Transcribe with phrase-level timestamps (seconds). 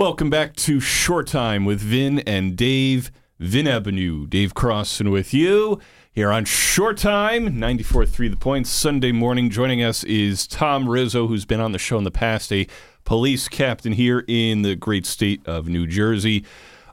[0.00, 3.12] Welcome back to Shore Time with Vin and Dave.
[3.38, 5.78] Vin Ebenau, Dave Crossan with you
[6.10, 9.50] here on Shore Time, 94.3 The Point, Sunday morning.
[9.50, 12.66] Joining us is Tom Rizzo, who's been on the show in the past, a
[13.04, 16.46] police captain here in the great state of New Jersey,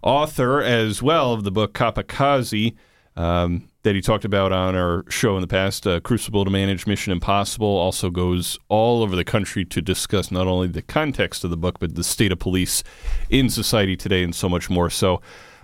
[0.03, 2.75] author as well of the book Copacracy.
[3.15, 6.85] Um, that he talked about on our show in the past, uh, Crucible to Manage
[6.85, 11.51] Mission Impossible, also goes all over the country to discuss not only the context of
[11.51, 12.83] the book, but the state of police
[13.29, 14.89] in society today and so much more.
[14.89, 15.21] So,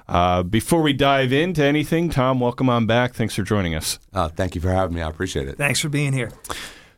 [0.07, 3.13] uh, before we dive into anything, Tom, welcome on back.
[3.13, 3.99] Thanks for joining us.
[4.13, 5.01] Uh, thank you for having me.
[5.01, 5.57] I appreciate it.
[5.57, 6.31] Thanks for being here.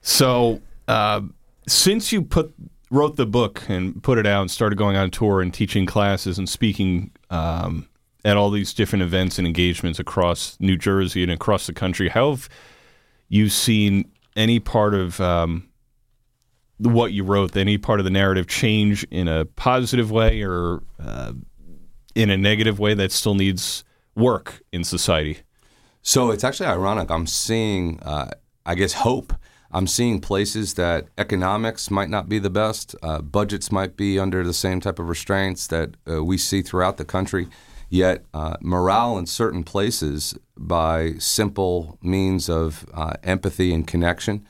[0.02, 1.22] So, uh,
[1.68, 2.54] since you put
[2.92, 6.38] wrote the book and put it out and started going on tour and teaching classes
[6.38, 7.88] and speaking um,
[8.26, 12.10] at all these different events and engagements across New Jersey and across the country.
[12.10, 12.50] How have
[13.30, 15.70] you seen any part of um,
[16.80, 21.34] what you wrote, any part of the narrative change in a positive way or uh,
[22.16, 23.84] in a negative way that still needs
[24.16, 25.38] work in society?
[26.02, 27.12] So it's actually ironic.
[27.12, 28.32] I'm seeing, uh,
[28.66, 29.34] I guess, hope.
[29.72, 34.44] I'm seeing places that economics might not be the best, uh, budgets might be under
[34.44, 37.48] the same type of restraints that uh, we see throughout the country.
[37.90, 44.46] Yet, uh, morale in certain places, by simple means of uh, empathy and connection,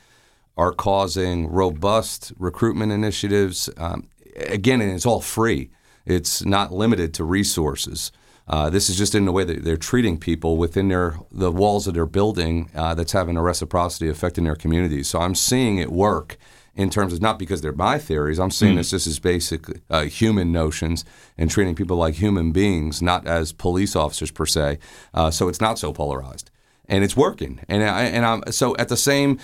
[0.57, 3.69] are causing robust recruitment initiatives.
[3.77, 5.69] Um, again, and it's all free.
[6.05, 8.11] It's not limited to resources.
[8.47, 11.87] Uh, this is just in the way that they're treating people within their the walls
[11.87, 15.07] of their building uh, that's having a reciprocity effect in their communities.
[15.07, 16.37] So I'm seeing it work
[16.75, 18.39] in terms of not because they're my theories.
[18.39, 18.77] I'm seeing mm.
[18.77, 21.05] this just as basic uh, human notions
[21.37, 24.79] and treating people like human beings, not as police officers per se.
[25.13, 26.51] Uh, so it's not so polarized.
[26.87, 29.39] And it's working, and I, and I'm so at the same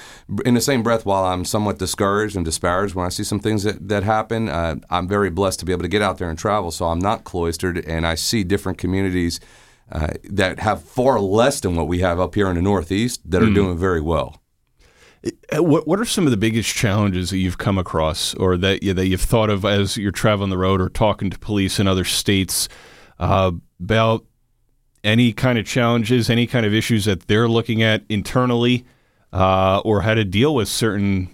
[0.45, 1.07] in the same breath.
[1.07, 4.75] While I'm somewhat discouraged and disparaged when I see some things that that happen, uh,
[4.91, 6.69] I'm very blessed to be able to get out there and travel.
[6.69, 9.39] So I'm not cloistered, and I see different communities
[9.91, 13.41] uh, that have far less than what we have up here in the Northeast that
[13.41, 13.55] are mm.
[13.55, 14.40] doing very well.
[15.25, 18.81] Uh, what What are some of the biggest challenges that you've come across, or that
[18.81, 22.05] that you've thought of as you're traveling the road or talking to police in other
[22.05, 22.67] states
[23.19, 24.25] uh, about
[25.03, 28.85] any kind of challenges, any kind of issues that they're looking at internally,
[29.33, 31.29] uh, or how to deal with certain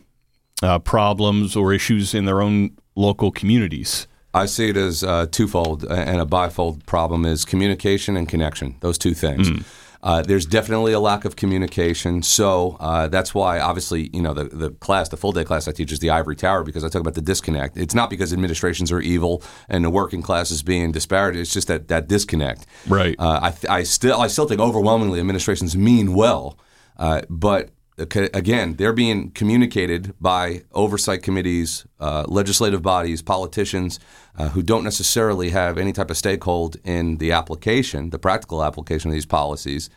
[0.64, 4.08] uh, problems or issues in their own local communities?
[4.34, 8.75] I see it as uh, twofold and a bifold problem is communication and connection.
[8.81, 9.50] Those two things.
[9.50, 9.64] Mm.
[10.03, 12.22] Uh, there's definitely a lack of communication.
[12.22, 15.72] So uh, that's why, obviously, you know, the, the class, the full day class I
[15.72, 17.78] teach is the ivory tower because I talk about the disconnect.
[17.78, 21.36] It's not because administrations are evil and the working class is being disparate.
[21.36, 22.66] It's just that that disconnect.
[22.88, 23.16] Right.
[23.18, 26.59] Uh, I, I still I still think overwhelmingly administrations mean well,
[26.97, 34.00] uh, but again, they're being communicated by oversight committees, uh, legislative bodies, politicians
[34.38, 39.09] uh, who don't necessarily have any type of stakehold in the application, the practical application
[39.09, 39.90] of these policies.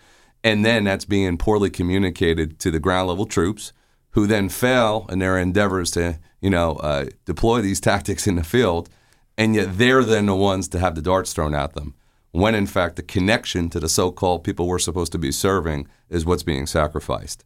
[0.43, 3.73] And then that's being poorly communicated to the ground level troops
[4.13, 8.45] who then fail in their endeavors to, you know, uh, deploy these tactics in the
[8.45, 8.89] field.
[9.37, 11.95] And yet they're then the ones to have the darts thrown at them
[12.33, 16.25] when in fact the connection to the so-called people we're supposed to be serving is
[16.25, 17.45] what's being sacrificed.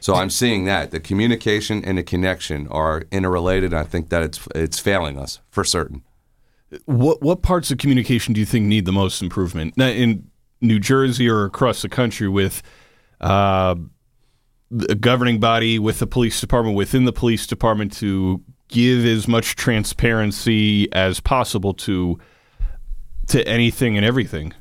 [0.00, 3.74] So I'm seeing that the communication and the connection are interrelated.
[3.74, 6.02] I think that it's it's failing us for certain.
[6.86, 10.30] What what parts of communication do you think need the most improvement now, in
[10.60, 12.62] New Jersey or across the country with
[13.20, 13.74] uh,
[14.88, 19.56] a governing body, with the police department, within the police department to give as much
[19.56, 22.18] transparency as possible to
[23.28, 24.54] to anything and everything?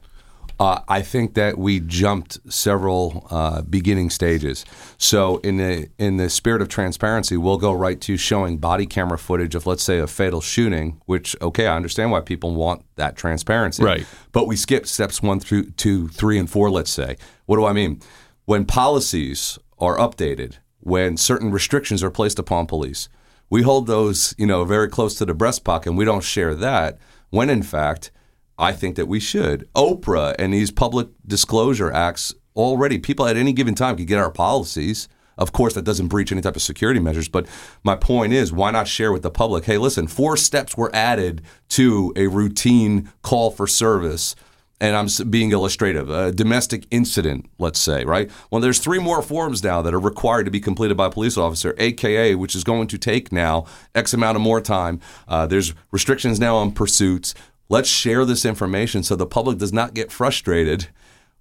[0.59, 4.65] Uh, I think that we jumped several uh, beginning stages.
[4.97, 9.17] So, in the in the spirit of transparency, we'll go right to showing body camera
[9.17, 11.01] footage of, let's say, a fatal shooting.
[11.05, 13.83] Which, okay, I understand why people want that transparency.
[13.83, 14.05] Right.
[14.33, 16.69] But we skip steps one through two, three, and four.
[16.69, 17.15] Let's say.
[17.45, 18.01] What do I mean?
[18.43, 23.07] When policies are updated, when certain restrictions are placed upon police,
[23.49, 26.53] we hold those, you know, very close to the breast pocket, and we don't share
[26.55, 26.99] that.
[27.29, 28.11] When in fact
[28.59, 29.67] I think that we should.
[29.73, 34.29] OPRA and these public disclosure acts already, people at any given time could get our
[34.29, 35.07] policies.
[35.37, 37.47] Of course, that doesn't breach any type of security measures, but
[37.83, 39.63] my point is why not share with the public?
[39.63, 44.35] Hey, listen, four steps were added to a routine call for service.
[44.81, 48.31] And I'm being illustrative, a domestic incident, let's say, right?
[48.49, 51.37] Well, there's three more forms now that are required to be completed by a police
[51.37, 55.01] officer, AKA, which is going to take now X amount of more time.
[55.27, 57.33] Uh, there's restrictions now on pursuits.
[57.69, 60.87] Let's share this information so the public does not get frustrated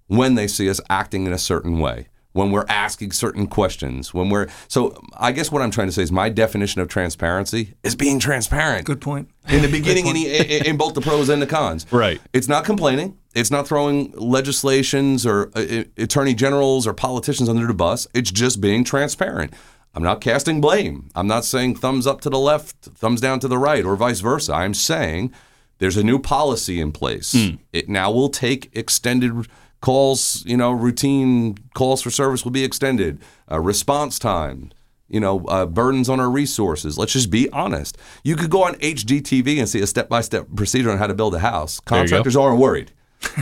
[0.07, 2.07] when they see us acting in a certain way.
[2.33, 6.03] when we're asking certain questions, when we're so I guess what I'm trying to say
[6.03, 8.85] is my definition of transparency is being transparent.
[8.85, 9.29] Good point.
[9.49, 11.85] In the beginning, in, in, in both the pros and the cons.
[11.91, 12.21] Right.
[12.33, 13.17] It's not complaining.
[13.33, 18.07] It's not throwing legislations or uh, attorney generals or politicians under the bus.
[18.13, 19.53] It's just being transparent.
[19.95, 21.09] I'm not casting blame.
[21.15, 24.19] I'm not saying thumbs up to the left, thumbs down to the right, or vice
[24.19, 24.53] versa.
[24.53, 25.33] I'm saying
[25.79, 27.33] there's a new policy in place.
[27.73, 29.47] It now will take extended
[29.81, 33.19] calls, you know, routine calls for service will be extended,
[33.51, 34.71] uh, response time,
[35.07, 36.97] you know, uh, burdens on our resources.
[36.97, 37.97] Let's just be honest.
[38.23, 41.13] You could go on HGTV and see a step by step procedure on how to
[41.13, 41.79] build a house.
[41.79, 42.91] Contractors aren't worried.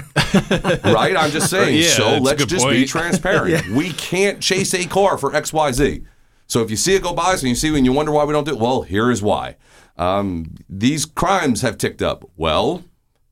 [0.84, 1.16] right?
[1.16, 1.78] I'm just saying.
[1.78, 2.90] Yeah, so let's just be point.
[2.90, 3.68] transparent.
[3.76, 6.06] We can't chase a car for XYZ.
[6.48, 8.34] So if you see it go by, so you see and you wonder why we
[8.34, 9.58] don't do it, well, here is why.
[9.98, 12.30] Um, these crimes have ticked up.
[12.36, 12.84] Well,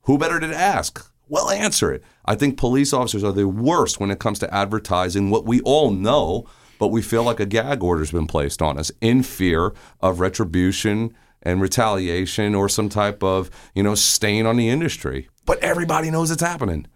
[0.02, 1.10] who better to ask?
[1.28, 2.04] Well, answer it.
[2.24, 5.90] I think police officers are the worst when it comes to advertising what we all
[5.90, 6.46] know,
[6.78, 11.14] but we feel like a gag order's been placed on us in fear of retribution
[11.42, 15.28] and retaliation or some type of, you know, stain on the industry.
[15.44, 16.86] But everybody knows it's happening.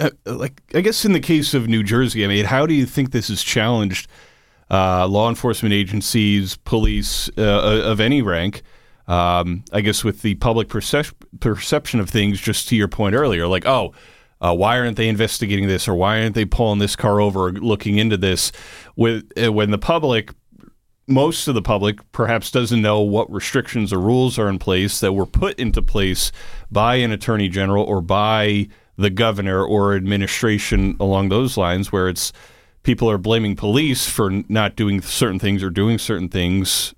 [0.00, 2.86] uh, like I guess in the case of New Jersey, I mean, how do you
[2.86, 4.08] think this is challenged
[4.70, 8.62] uh, law enforcement agencies, police uh, of any rank?
[9.06, 13.46] Um, I guess with the public percep- perception of things, just to your point earlier,
[13.46, 13.92] like, oh,
[14.40, 17.52] uh, why aren't they investigating this, or why aren't they pulling this car over, or
[17.52, 18.50] looking into this?
[18.96, 20.32] With uh, when the public
[21.06, 25.12] most of the public perhaps doesn't know what restrictions or rules are in place that
[25.12, 26.32] were put into place
[26.70, 28.66] by an attorney general or by
[28.96, 32.32] the governor or administration along those lines where it's
[32.84, 36.94] people are blaming police for not doing certain things or doing certain things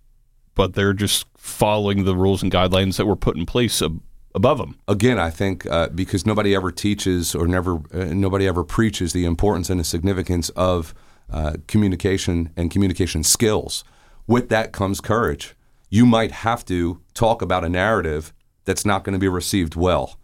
[0.55, 4.01] but they're just following the rules and guidelines that were put in place ab-
[4.35, 8.63] above them Again, I think uh, because nobody ever teaches or never uh, nobody ever
[8.65, 10.95] preaches the importance and the significance of
[11.33, 13.83] uh, communication and communication skills.
[14.27, 15.55] With that comes courage.
[15.89, 18.33] You might have to talk about a narrative
[18.65, 20.19] that's not going to be received well.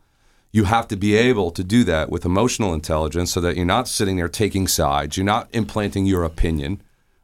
[0.52, 3.88] You have to be able to do that with emotional intelligence so that you're not
[3.88, 6.82] sitting there taking sides, you're not implanting your opinion.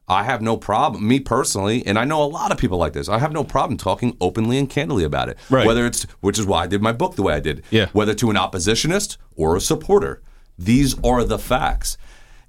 [0.08, 3.10] I have no problem, me personally, and I know a lot of people like this.
[3.10, 5.36] I have no problem talking openly and candidly about it.
[5.50, 5.66] Right.
[5.66, 7.62] Whether it's, which is why I did my book the way I did.
[7.70, 7.88] Yeah.
[7.92, 10.22] Whether to an oppositionist or a supporter.
[10.58, 11.98] These are the facts.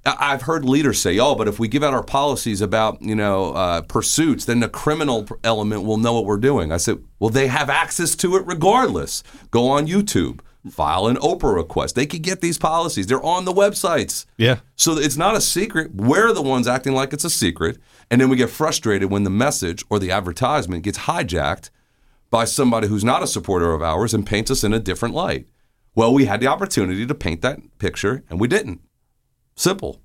[0.06, 3.52] I've heard leaders say, "Oh, but if we give out our policies about you know
[3.52, 7.48] uh, pursuits, then the criminal element will know what we're doing." I said, "Well, they
[7.48, 9.22] have access to it regardless.
[9.50, 11.94] Go on YouTube, file an OPRA request.
[11.94, 13.06] They could get these policies.
[13.06, 14.26] They're on the websites.
[14.36, 15.94] yeah So it's not a secret.
[15.94, 17.78] We're the ones acting like it's a secret.
[18.10, 21.70] And then we get frustrated when the message or the advertisement gets hijacked
[22.28, 25.46] by somebody who's not a supporter of ours and paints us in a different light.
[25.94, 28.80] Well, we had the opportunity to paint that picture and we didn't.
[29.56, 30.00] Simple.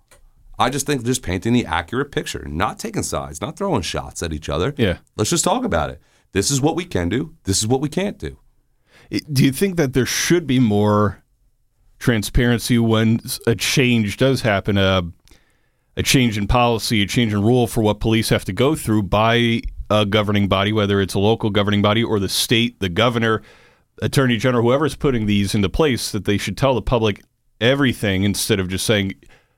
[0.57, 4.31] I just think just painting the accurate picture, not taking sides, not throwing shots at
[4.31, 4.73] each other.
[4.77, 4.99] Yeah.
[5.17, 6.01] Let's just talk about it.
[6.31, 7.35] This is what we can do.
[7.43, 8.37] This is what we can't do.
[9.09, 11.23] Do you think that there should be more
[11.99, 15.03] transparency when a change does happen, a,
[15.97, 19.03] a change in policy, a change in rule for what police have to go through
[19.03, 23.41] by a governing body, whether it's a local governing body or the state, the governor,
[24.01, 27.21] attorney general, whoever's putting these into place, that they should tell the public
[27.61, 29.13] everything instead of just saying,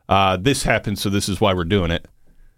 [0.09, 2.07] uh, this happened, so this is why we're doing it.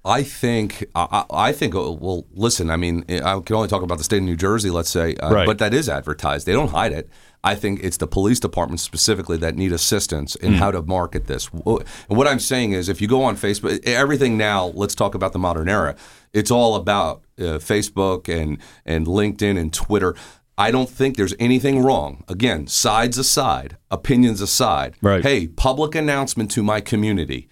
[0.06, 3.98] I think I, I think uh, well listen I mean I can only talk about
[3.98, 5.46] the state of New Jersey let's say uh, Right.
[5.46, 6.46] but that is advertised.
[6.46, 7.10] They don't hide it.
[7.44, 11.50] I think it's the police department specifically that need assistance in how to market this.
[11.54, 11.84] And
[12.18, 15.40] what I'm saying is if you go on Facebook everything now let's talk about the
[15.40, 15.96] modern era.
[16.34, 20.16] It's all about uh, Facebook and and LinkedIn and Twitter.
[20.58, 24.96] I don't think there's anything wrong again sides aside opinions aside.
[25.02, 25.24] Right.
[25.24, 27.50] hey public announcement to my community.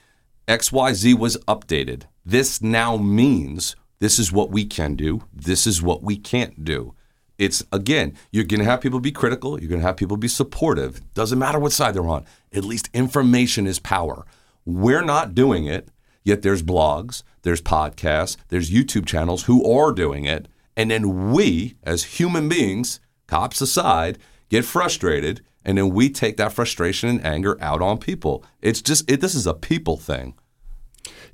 [0.48, 2.04] XYZ was updated.
[2.28, 6.94] This now means this is what we can do, this is what we can't do.
[7.38, 10.28] It's again, you're going to have people be critical, you're going to have people be
[10.28, 11.00] supportive.
[11.14, 12.26] Doesn't matter what side they're on.
[12.52, 14.26] At least information is power.
[14.66, 15.88] We're not doing it,
[16.22, 20.50] yet there's blogs, there's podcasts, there's YouTube channels who are doing it.
[20.76, 24.18] And then we, as human beings, cops aside,
[24.50, 28.44] get frustrated and then we take that frustration and anger out on people.
[28.62, 30.34] It's just it, this is a people thing.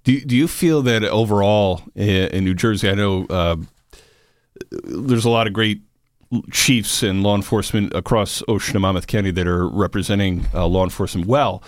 [0.03, 3.55] Do do you feel that overall in New Jersey, I know uh,
[4.83, 5.81] there's a lot of great
[6.51, 11.27] chiefs and law enforcement across Ocean and Monmouth County that are representing uh, law enforcement
[11.27, 11.63] well.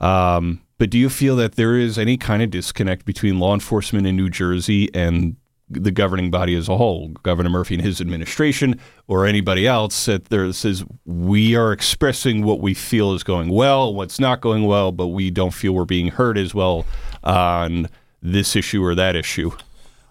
[0.00, 4.06] Um, but do you feel that there is any kind of disconnect between law enforcement
[4.06, 5.36] in New Jersey and
[5.70, 10.26] the governing body as a whole, Governor Murphy and his administration, or anybody else that
[10.26, 14.92] there says we are expressing what we feel is going well, what's not going well,
[14.92, 16.86] but we don't feel we're being heard as well
[17.24, 17.88] on
[18.22, 19.50] this issue or that issue.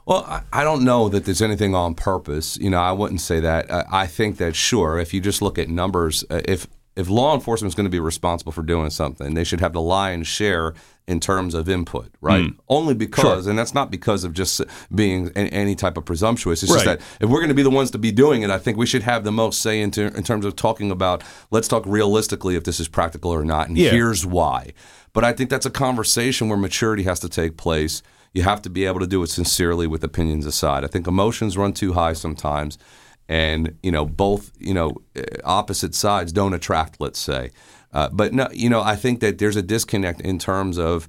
[0.05, 2.57] Well, I- don't know that there's anything on purpose.
[2.57, 3.69] You know, I wouldn't say that.
[3.71, 7.35] I I think that sure, if you just look at numbers, uh, if if law
[7.35, 10.73] enforcement is going to be responsible for doing something, they should have the lion's share
[11.07, 12.51] in terms of input, right?
[12.67, 14.61] Only because, and that's not because of just
[14.93, 16.63] being any type of presumptuous.
[16.63, 18.57] It's just that if we're going to be the ones to be doing it, I
[18.57, 21.23] think we should have the most say in, ter- in terms of talking about.
[21.49, 23.91] Let's talk realistically if this is practical or not, and Yeah.
[23.91, 24.73] here's why.
[25.13, 28.03] But I think that's a conversation where maturity has to take place.
[28.33, 30.83] You have to be able to do it sincerely with opinions aside.
[30.83, 32.77] I think emotions run too high sometimes,
[33.29, 36.99] and you know both you know eh, opposite sides don't attract.
[36.99, 37.51] Let's say,
[37.93, 41.07] uh, but no, you know I think that there's a disconnect in terms of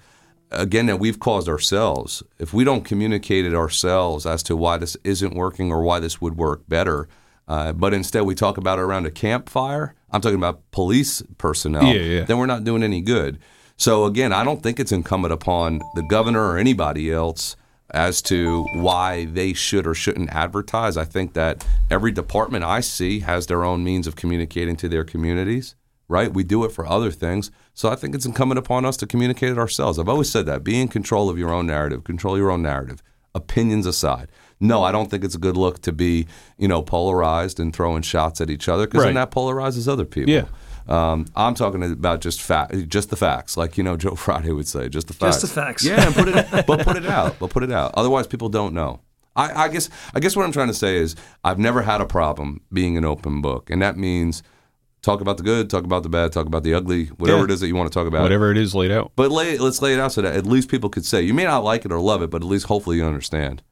[0.50, 2.23] again that we've caused ourselves.
[2.38, 6.20] If we don't communicate it ourselves as to why this isn't working or why this
[6.20, 7.08] would work better,
[7.47, 9.94] uh, but instead we talk about it around a campfire.
[10.11, 11.85] I'm talking about police personnel.
[11.85, 12.25] Yeah, yeah.
[12.25, 13.38] Then we're not doing any good.
[13.76, 17.54] So again, I don't think it's incumbent upon the governor or anybody else
[17.90, 20.97] as to why they should or shouldn't advertise.
[20.97, 25.04] I think that every department I see has their own means of communicating to their
[25.04, 25.75] communities,
[26.08, 26.32] right?
[26.32, 27.50] We do it for other things.
[27.74, 29.98] So I think it's incumbent upon us to communicate it ourselves.
[29.98, 30.64] I've always said that.
[30.64, 33.02] Be in control of your own narrative, control your own narrative,
[33.34, 34.28] opinions aside.
[34.60, 38.02] No, I don't think it's a good look to be, you know, polarized and throwing
[38.02, 40.32] shots at each other because then that polarizes other people.
[40.32, 40.46] Yeah.
[40.88, 44.66] Um, I'm talking about just fact, just the facts, like you know Joe Friday would
[44.66, 45.42] say, just the facts.
[45.42, 45.84] Just the facts.
[45.84, 47.38] Yeah, and put it, but put it out.
[47.38, 47.92] But put it out.
[47.94, 49.00] Otherwise, people don't know.
[49.36, 49.90] I, I guess.
[50.14, 53.04] I guess what I'm trying to say is, I've never had a problem being an
[53.04, 54.42] open book, and that means
[55.02, 57.44] talk about the good, talk about the bad, talk about the ugly, whatever Yeah.
[57.44, 58.22] it is that you want to talk about.
[58.22, 59.12] Whatever it is laid out.
[59.16, 61.44] But lay, let's lay it out so that at least people could say, you may
[61.44, 63.62] not like it or love it, but at least hopefully you understand.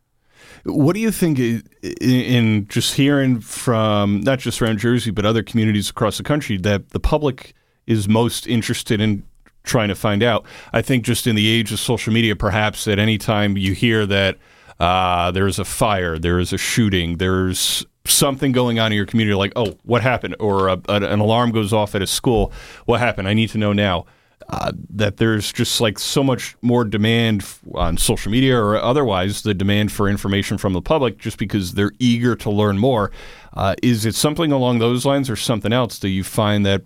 [0.65, 5.25] What do you think i- i- in just hearing from not just around Jersey but
[5.25, 7.55] other communities across the country that the public
[7.87, 9.23] is most interested in
[9.65, 10.45] trying to find out?
[10.73, 14.07] I think just in the age of social media, perhaps at any time you hear
[14.07, 14.39] that
[14.81, 19.35] uh, there's a fire, there is a shooting, there's something going on in your community,
[19.35, 22.53] like oh, what happened, or a, an an alarm goes off at a school,
[22.85, 23.29] what happened?
[23.29, 24.07] I need to know now
[24.49, 27.45] uh, that there's just like so much more demand
[27.75, 31.93] on social media or otherwise the demand for information from the public just because they're
[31.99, 33.11] eager to learn more.
[33.55, 36.83] Uh, is it something along those lines or something else that you find that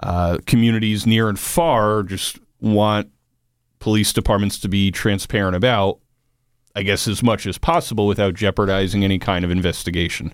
[0.00, 3.10] uh, communities near and far just want
[3.80, 5.98] police departments to be transparent about?
[6.78, 10.32] I guess as much as possible without jeopardizing any kind of investigation.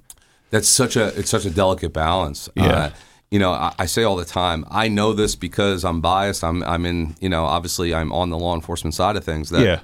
[0.51, 2.51] That's such a it's such a delicate balance.
[2.55, 2.67] Yeah.
[2.67, 2.91] Uh,
[3.31, 4.67] you know, I, I say all the time.
[4.71, 6.45] I know this because I'm biased.
[6.45, 7.17] I'm I'm in.
[7.19, 9.49] You know, obviously I'm on the law enforcement side of things.
[9.49, 9.81] That yeah.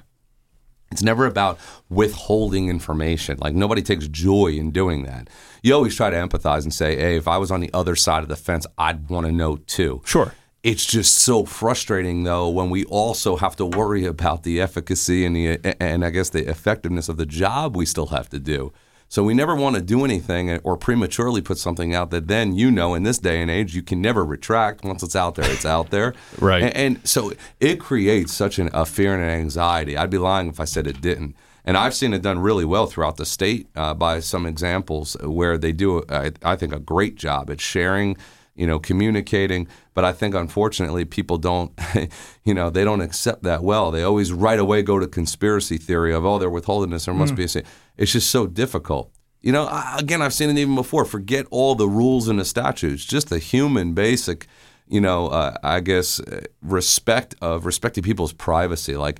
[0.91, 1.57] It's never about
[1.89, 3.39] withholding information.
[3.39, 5.29] Like nobody takes joy in doing that.
[5.63, 8.21] You always try to empathize and say, "Hey, if I was on the other side
[8.21, 10.35] of the fence, I'd want to know too." Sure.
[10.63, 15.35] It's just so frustrating though when we also have to worry about the efficacy and
[15.35, 18.71] the and I guess the effectiveness of the job we still have to do.
[19.11, 22.71] So we never want to do anything or prematurely put something out that then you
[22.71, 24.85] know in this day and age you can never retract.
[24.85, 26.13] Once it's out there, it's out there.
[26.39, 26.63] Right.
[26.63, 29.97] And, and so it creates such an, a fear and an anxiety.
[29.97, 31.35] I'd be lying if I said it didn't.
[31.65, 35.57] And I've seen it done really well throughout the state uh, by some examples where
[35.57, 38.15] they do, I, I think, a great job at sharing,
[38.55, 39.67] you know, communicating.
[39.93, 41.71] But I think, unfortunately, people don't,
[42.43, 43.91] you know, they don't accept that well.
[43.91, 47.05] They always right away go to conspiracy theory of, oh, they're withholding this.
[47.05, 47.47] There must be a.
[47.47, 47.61] sa-"
[47.97, 49.11] It's just so difficult.
[49.41, 51.05] You know, I, again, I've seen it even before.
[51.05, 53.05] Forget all the rules and the statutes.
[53.05, 54.47] Just the human basic,
[54.87, 58.95] you know, uh, I guess uh, respect of respecting people's privacy.
[58.95, 59.19] Like,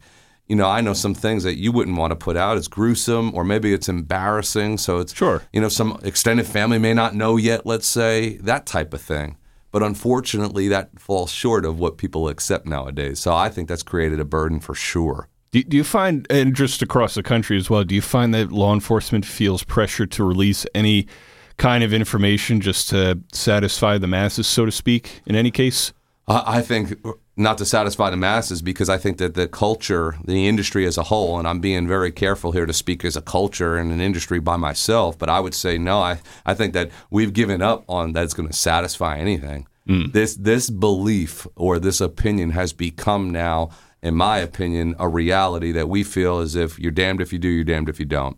[0.52, 2.58] you know, I know some things that you wouldn't want to put out.
[2.58, 4.80] It's gruesome, or maybe it's embarrassing.
[4.80, 5.42] So it's Sure.
[5.54, 7.66] You know, some extended family may not know yet.
[7.66, 9.38] Let's say that type of thing.
[9.72, 13.20] But unfortunately, that falls short of what people accept nowadays.
[13.20, 15.30] So I think that's created a burden for sure.
[15.52, 18.52] Do, do you find, and just across the country as well, do you find that
[18.52, 21.08] law enforcement feels pressure to release any
[21.56, 25.94] kind of information just to satisfy the masses, so to speak, in any case?
[26.28, 27.04] I think
[27.36, 31.04] not to satisfy the masses because I think that the culture, the industry as a
[31.04, 34.40] whole, and I'm being very careful here to speak as a culture and an industry
[34.40, 36.00] by myself, but I would say no.
[36.00, 39.68] I, I think that we've given up on that it's going to satisfy anything.
[39.88, 40.14] Mm.
[40.14, 43.70] This this belief or this opinion has become now,
[44.04, 47.48] in my opinion, a reality that we feel as if you're damned if you do,
[47.48, 48.38] you're damned if you don't.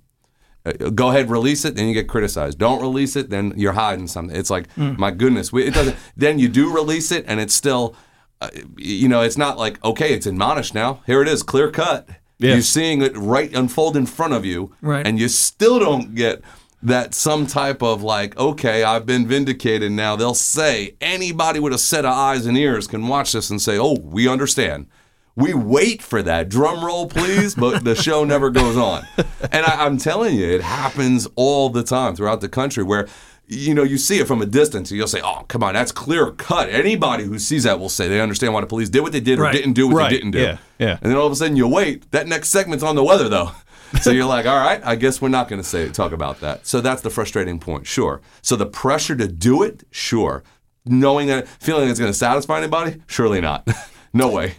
[0.65, 2.57] Uh, go ahead, release it, then you get criticized.
[2.57, 4.35] Don't release it, then you're hiding something.
[4.35, 5.97] It's like, my goodness, we, it doesn't.
[6.15, 7.95] Then you do release it, and it's still,
[8.41, 11.01] uh, you know, it's not like okay, it's admonished now.
[11.05, 12.07] Here it is, clear cut.
[12.39, 12.53] Yeah.
[12.53, 15.05] You're seeing it right unfold in front of you, Right.
[15.05, 16.41] and you still don't get
[16.81, 20.17] that some type of like, okay, I've been vindicated now.
[20.17, 23.77] They'll say anybody with a set of eyes and ears can watch this and say,
[23.77, 24.87] oh, we understand.
[25.35, 26.47] We wait for that.
[26.49, 29.05] Drum roll, please, but the show never goes on.
[29.51, 33.07] And I, I'm telling you, it happens all the time throughout the country where
[33.45, 35.91] you know, you see it from a distance and you'll say, oh, come on, that's
[35.91, 36.69] clear cut.
[36.69, 39.37] Anybody who sees that will say they understand why the police did what they did
[39.37, 39.51] or Right.
[39.53, 40.09] didn't do what Right.
[40.09, 40.39] they didn't do.
[40.39, 40.57] Yeah.
[40.79, 40.97] Yeah.
[41.01, 42.09] And then all of a sudden you wait.
[42.11, 43.51] That next segment's on the weather though.
[44.01, 46.65] So you're like, all right, I guess we're not going to say talk about that.
[46.65, 47.85] So that's the frustrating point.
[47.85, 48.21] Sure.
[48.41, 50.41] So the pressure to do it, sure.
[50.83, 53.67] Knowing that, feeling it's going to satisfy anybody, surely not.
[54.13, 54.55] no way.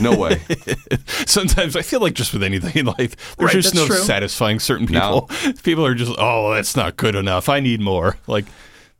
[0.00, 0.40] No way.
[1.26, 3.96] Sometimes I feel like just with anything in life, there's Right, just no true.
[3.96, 5.22] satisfying certain No.
[5.22, 5.52] people.
[5.62, 7.48] People are just, oh, that's not good enough.
[7.48, 8.16] I need more.
[8.26, 8.46] Like,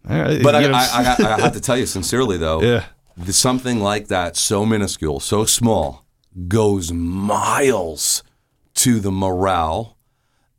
[0.05, 2.85] But I, I, I, I have to tell you sincerely though, Yeah.
[3.17, 6.05] th- something like that, so minuscule, so small,
[6.49, 8.23] goes miles
[8.75, 9.97] to the morale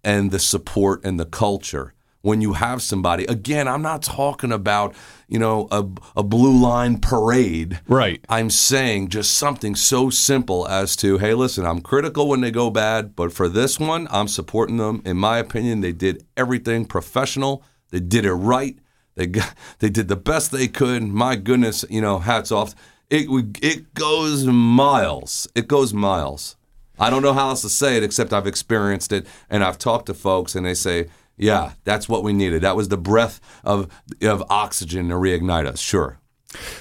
[0.04, 1.94] and the support and the culture.
[2.22, 4.94] When you have somebody, again, I'm not talking about,
[5.28, 5.86] you know, a,
[6.16, 7.80] a blue line parade.
[7.88, 8.24] Right.
[8.30, 12.70] I'm saying just something so simple as to, hey, listen, I'm critical when they go
[12.70, 15.02] bad, but for this one, I'm supporting them.
[15.04, 17.64] In my opinion, they did everything professional.
[17.90, 18.78] They did it right.
[19.16, 21.04] They got, they did the best they could.
[21.04, 22.76] My goodness, you know, hats off.
[23.10, 23.28] It
[23.62, 25.48] it goes miles.
[25.54, 26.56] It goes miles.
[26.98, 30.06] I don't know how else to say it except I've experienced it and I've talked
[30.06, 31.08] to folks and they say,
[31.42, 32.62] yeah, that's what we needed.
[32.62, 33.88] That was the breath of
[34.22, 35.80] of oxygen to reignite us.
[35.80, 36.20] Sure.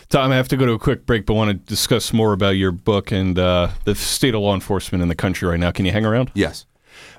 [0.08, 2.50] Tom, I have to go to a quick break, but want to discuss more about
[2.56, 5.70] your book and uh, the state of law enforcement in the country right now.
[5.70, 6.30] Can you hang around?
[6.34, 6.66] Yes.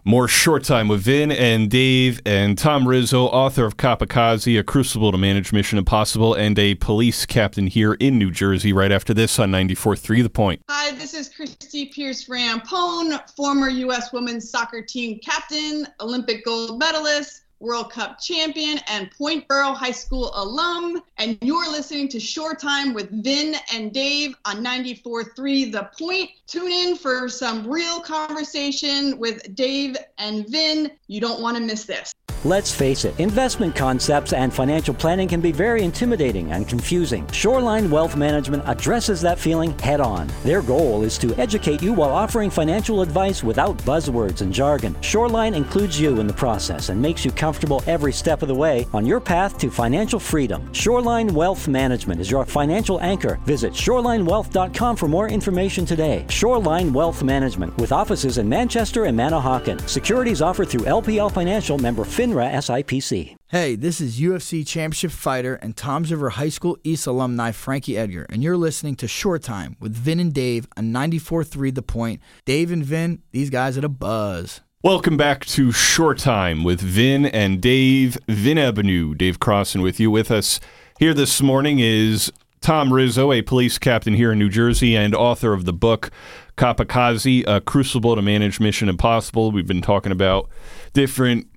[0.04, 5.12] More Shore Time with Vin and Dave and Tom Rizzo, author of Copacracy, A Crucible
[5.12, 9.38] to Manage Mission Impossible, and a police captain here in New Jersey right after this
[9.40, 10.62] on 94.3 The Point.
[10.70, 14.12] Hi, this is Christie Pearce Rampone, former U.S.
[14.12, 20.32] women's soccer team captain, Olympic gold medalist, World Cup champion, and Point Borough High School
[20.34, 21.02] alum.
[21.18, 26.32] And you're listening to Shore Time with Vin and Dave on 94.3 The Point.
[26.48, 30.92] Tune in for some real conversation with Dave and Vin.
[31.08, 32.14] You don't want to miss this.
[32.44, 37.28] Let's face it, investment concepts and financial planning can be very intimidating and confusing.
[37.32, 40.28] Shoreline Wealth Management addresses that feeling head on.
[40.44, 45.00] Their goal is to educate you while offering financial advice without buzzwords and jargon.
[45.02, 48.88] Shoreline includes you in the process and makes you comfortable every step of the way
[48.92, 50.74] on your path to financial freedom.
[50.74, 53.40] Shoreline Wealth Management is your financial anchor.
[53.46, 56.26] Visit shorelinewealth.com for more information today.
[56.28, 59.88] Shoreline Wealth Management with offices in Manchester and Manahawkin.
[59.88, 63.36] Securities offered through LPL Financial member FINRA SIPC.
[63.48, 68.26] Hey, this is UFC Championship fighter and Toms River High School East alumni Frankie Edgar,
[68.30, 72.22] and you're listening to Shore Time with Vin and Dave on 94.3 The Point.
[72.46, 74.62] Dave and Vin, these guys are the buzz.
[74.82, 78.18] Welcome back to Shore Time with Vin and Dave.
[78.30, 80.10] Vin Ebenau, Dave Crossan with you.
[80.10, 80.62] With us
[81.00, 85.52] here this morning is Tom Rizzo, a police captain here in New Jersey and author
[85.52, 86.12] of the book
[86.56, 89.52] Copacracy, A Crucible to Manage Mission Impossible.
[89.52, 90.48] We've been talking about
[90.94, 91.48] different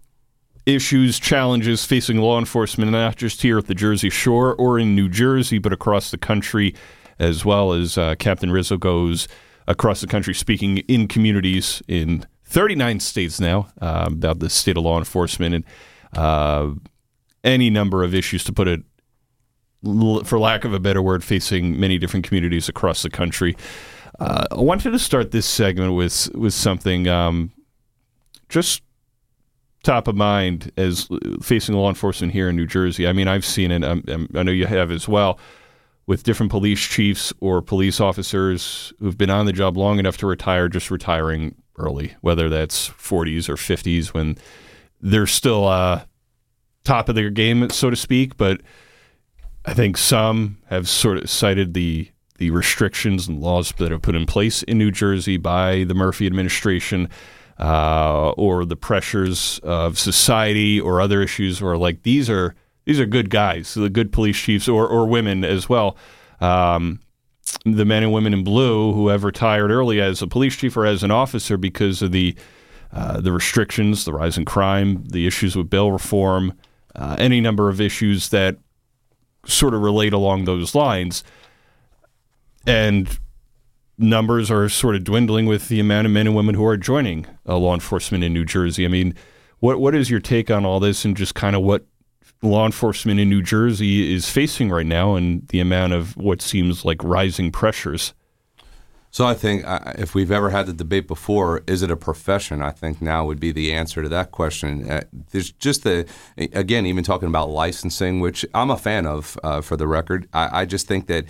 [0.66, 5.08] issues, challenges facing law enforcement, not just here at the Jersey Shore or in New
[5.08, 6.74] Jersey, but across the country,
[7.18, 9.28] as well as uh, Captain Rizzo goes
[9.66, 14.84] across the country speaking in communities in 39 states now uh, about the state of
[14.84, 15.64] law enforcement and
[16.16, 16.70] uh,
[17.42, 18.82] any number of issues, to put it,
[20.24, 23.56] for lack of a better word, facing many different communities across the country.
[24.18, 27.52] Uh, I wanted to start this segment with with something um,
[28.48, 28.83] just
[29.84, 31.08] top of mind as
[31.40, 33.06] facing law enforcement here in New Jersey.
[33.06, 33.84] I mean, I've seen it.
[33.84, 35.38] um, um, I know you have as well
[36.06, 40.26] with different police chiefs or police officers who've been on the job long enough to
[40.26, 44.36] retire, just retiring early, whether that's 40s or 50s when
[45.00, 46.04] they're still uh,
[46.84, 48.36] top of their game, so to speak.
[48.36, 48.60] But
[49.64, 54.16] I think some have sort of cited the the restrictions and laws that are put
[54.16, 57.08] in place in New Jersey by the Murphy administration
[57.58, 63.06] uh, or the pressures of society or other issues or like these are these are
[63.06, 65.96] good guys, the good police chiefs or, or women as well.
[66.40, 67.00] Um,
[67.64, 70.84] the men and women in blue who have retired early as a police chief or
[70.84, 72.34] as an officer because of the
[72.92, 76.56] uh, the restrictions, the rise in crime, the issues with bail reform,
[76.94, 78.56] uh, any number of issues that
[79.46, 81.24] sort of relate along those lines.
[82.66, 83.18] And
[83.98, 87.26] numbers are sort of dwindling with the amount of men and women who are joining
[87.48, 88.84] uh, law enforcement in New Jersey.
[88.84, 89.14] I mean,
[89.60, 91.86] what what is your take on all this and just kind of what
[92.42, 96.84] law enforcement in New Jersey is facing right now and the amount of what seems
[96.84, 98.14] like rising pressures?
[99.10, 102.60] So I think uh, if we've ever had the debate before, is it a profession?
[102.60, 104.90] I think now would be the answer to that question.
[104.90, 109.60] Uh, there's just the again, even talking about licensing, which I'm a fan of, uh,
[109.60, 110.28] for the record.
[110.32, 111.26] I, I just think that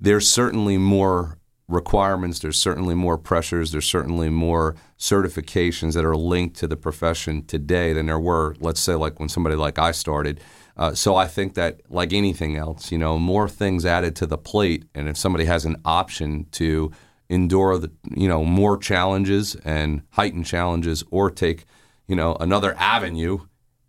[0.00, 1.37] there's certainly more
[1.68, 2.38] requirements.
[2.38, 3.72] There's certainly more pressures.
[3.72, 8.80] There's certainly more certifications that are linked to the profession today than there were, let's
[8.80, 10.40] say, like when somebody like I started.
[10.76, 14.38] Uh, so I think that, like anything else, you know, more things added to the
[14.38, 16.92] plate, and if somebody has an option to
[17.28, 21.64] endure the you know more challenges and heightened challenges or take
[22.06, 23.38] you know another avenue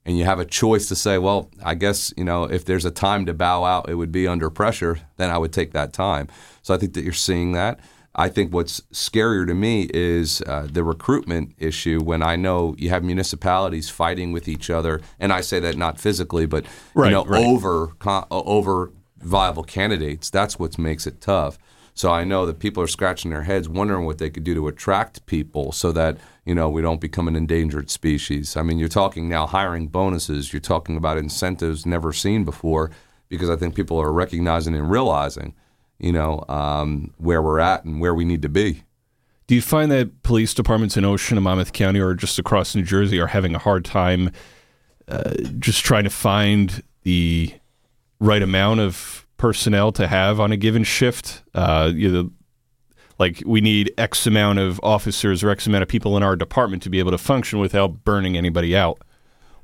[0.06, 2.92] and you have a choice to say well i guess you know if there's a
[2.92, 6.28] time to bow out it would be under pressure then i would take that time
[6.70, 7.80] so i think that you're seeing that
[8.14, 12.90] i think what's scarier to me is uh, the recruitment issue when i know you
[12.90, 17.12] have municipalities fighting with each other and i say that not physically but right, you
[17.12, 17.44] know right.
[17.44, 17.94] over
[18.30, 21.58] over viable candidates that's what makes it tough
[21.96, 24.70] so I know that people are scratching their heads wondering what they could do to
[24.70, 28.56] attract people so that, you know, we don't become an endangered species.
[28.56, 32.90] I mean, you're talking now hiring bonuses, you're talking about incentives never seen before
[33.28, 35.54] because I think people are recognizing and realizing,
[36.00, 38.84] you know, um, where we're at and where we need to be.
[39.48, 42.84] Do you find that police departments in Ocean and Monmouth County or just across New
[42.84, 44.32] Jersey are having a hard time
[45.08, 47.52] uh, just trying to find the
[48.20, 51.44] right amount of personnel to have on a given shift.
[51.56, 52.30] Uh, you know,
[53.18, 56.84] like we need X amount of officers or X amount of people in our department
[56.84, 59.02] to be able to function without burning anybody out.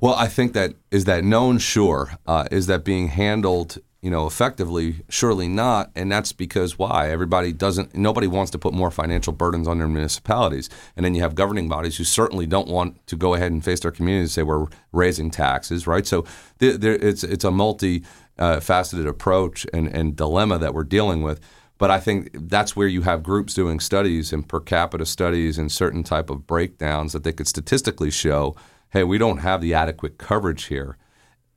[0.00, 1.58] Well, I think that is that known.
[1.58, 3.78] Sure, uh, is that being handled?
[4.02, 7.94] You know, effectively, surely not, and that's because why everybody doesn't.
[7.94, 11.68] Nobody wants to put more financial burdens on their municipalities, and then you have governing
[11.68, 14.66] bodies who certainly don't want to go ahead and face their communities and say we're
[14.92, 16.06] raising taxes, right?
[16.06, 16.24] So
[16.58, 18.04] there, it's it's a multi
[18.38, 21.40] uh, faceted approach and, and dilemma that we're dealing with.
[21.78, 25.70] But I think that's where you have groups doing studies and per capita studies and
[25.70, 28.56] certain type of breakdowns that they could statistically show,
[28.90, 30.96] hey, we don't have the adequate coverage here.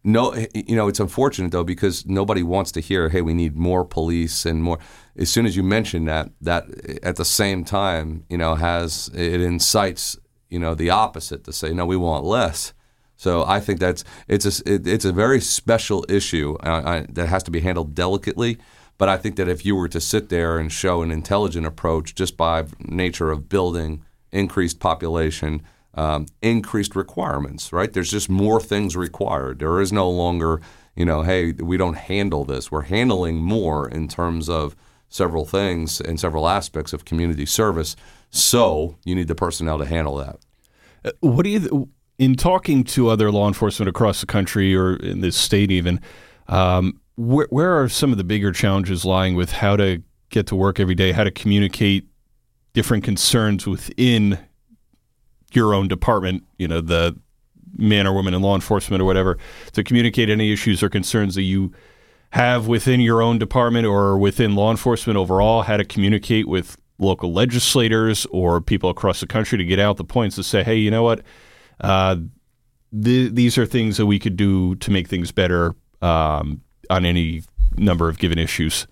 [0.03, 3.83] No, you know, it's unfortunate though because nobody wants to hear, hey, we need more
[3.83, 4.79] police and more.
[5.17, 6.65] As soon as you mention that, that
[7.03, 10.17] at the same time, you know, has it incites,
[10.49, 12.73] you know, the opposite to say, no, we want less.
[13.17, 17.43] So I think that's it's a it, it's a very special issue uh, that has
[17.43, 18.57] to be handled delicately.
[18.97, 22.15] But I think that if you were to sit there and show an intelligent approach,
[22.15, 25.61] just by nature of building increased population,
[25.99, 27.91] um, increased requirements, right?
[27.91, 29.59] There's just more things required.
[29.59, 30.61] There is no longer,
[30.95, 32.71] you know, hey, we don't handle this.
[32.71, 34.77] We're handling more in terms of
[35.09, 37.97] several things and several aspects of community service.
[38.29, 40.37] So you need the personnel to handle that.
[41.03, 41.89] Uh, what do you?
[42.17, 45.99] in talking to other law enforcement across the country or in this state, even,
[46.47, 50.55] um, where, where are some of the bigger challenges lying with how to get to
[50.55, 52.07] work every day, how to communicate
[52.73, 54.37] different concerns within
[55.55, 57.17] your own department, you know, the
[57.77, 59.37] man or woman in law enforcement or whatever,
[59.73, 61.71] to communicate any issues or concerns that you
[62.31, 67.31] have within your own department or within law enforcement overall, how to communicate with local
[67.31, 70.91] legislators or people across the country to get out the points to say, hey, you
[70.91, 71.21] know what?
[71.79, 72.17] Uh,
[73.03, 77.41] th- these are things that we could do to make things better um, on any
[77.77, 78.85] number of given issues.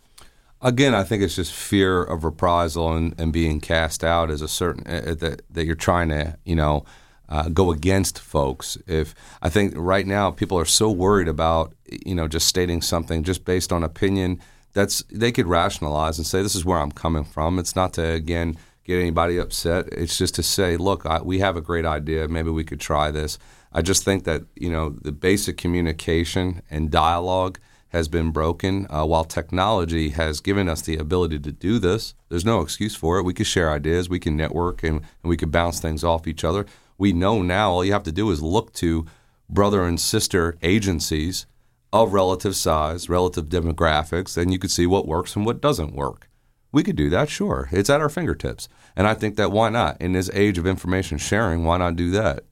[0.61, 4.47] Again, I think it's just fear of reprisal and, and being cast out as a
[4.47, 6.83] certain uh, that that you're trying to you know
[7.29, 8.77] uh, go against folks.
[8.87, 13.23] If I think right now people are so worried about you know just stating something
[13.23, 14.41] just based on opinion
[14.73, 17.59] that's they could rationalize and say this is where I'm coming from.
[17.59, 19.87] It's not to again get anybody upset.
[19.91, 22.27] It's just to say, look, I, we have a great idea.
[22.27, 23.37] Maybe we could try this.
[23.73, 27.59] I just think that you know the basic communication and dialogue
[27.97, 28.85] has been broken.
[28.89, 33.17] Uh, while technology has given us the ability to do this, there's no excuse for
[33.17, 33.23] it.
[33.23, 36.43] We can share ideas, we can network, and, and we can bounce things off each
[36.43, 36.65] other.
[36.97, 39.05] We know now all you have to do is look to
[39.49, 41.47] brother and sister agencies
[41.91, 46.29] of relative size, relative demographics, and you can see what works and what doesn't work.
[46.71, 47.69] We could do that, sure.
[47.71, 48.69] It's at our fingertips.
[48.95, 49.99] And I think that why not?
[49.99, 52.43] In this age of information sharing, why not do that?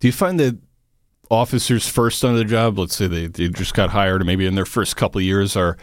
[0.00, 0.58] Do you find that
[1.30, 4.54] officers first on the job, let's say they, they just got hired or maybe in
[4.54, 5.76] their first couple of years are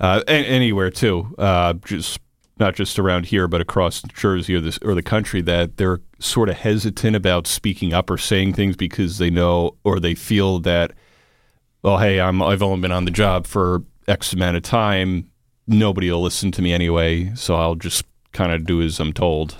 [0.00, 2.20] uh, anywhere too, uh, just
[2.58, 6.48] not just around here, but across Jersey or, this, or the country, that they're sort
[6.48, 10.92] of hesitant about speaking up or saying things because they know or they feel that,
[11.82, 15.30] well, hey, I'm, I've only been on the job for X amount of time
[15.68, 19.56] nobody will listen to me anyway, so I'll just kind of do as I'm told.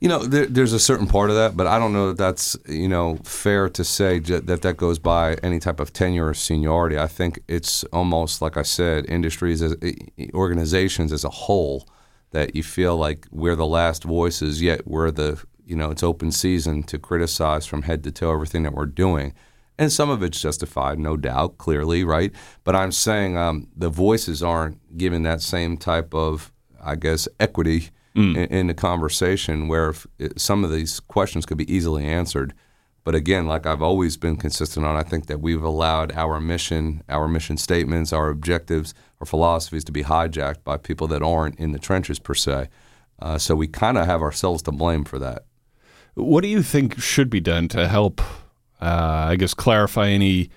[0.00, 2.56] You know, there, there's a certain part of that, but I don't know that that's
[2.66, 6.98] you know fair to say that that goes by any type of tenure or seniority.
[6.98, 9.76] I think it's almost like I said, industries as
[10.32, 11.86] organizations as a whole
[12.30, 16.32] that you feel like we're the last voices, yet we're the you know it's open
[16.32, 19.34] season to criticize from head to toe everything that we're doing.
[19.78, 22.32] And some of it's justified, no doubt, clearly, right?
[22.64, 27.88] But I'm saying um, the voices aren't given that same type of, I guess, equity
[28.14, 32.54] in, in the conversation where it, some of these questions could be easily answered.
[33.04, 37.02] But again, like I've always been consistent on, I think that we've allowed our mission,
[37.08, 41.72] our mission statements, our objectives, our philosophies to be hijacked by people that aren't in
[41.72, 42.68] the trenches per se.
[43.18, 45.44] Uh, so we kind of have ourselves to blame for that.
[46.14, 48.20] What do you think should be done to help,
[48.82, 50.50] uh, I guess, clarify any